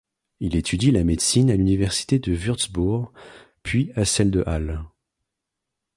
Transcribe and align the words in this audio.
Il 0.39 0.55
étudie 0.55 0.89
la 0.89 1.03
médecine 1.03 1.51
à 1.51 1.55
l’université 1.55 2.17
de 2.17 2.33
Wurtzbourg 2.35 3.13
puis 3.61 3.91
à 3.95 4.03
celle 4.03 4.31
de 4.31 4.43
Halle. 4.47 4.83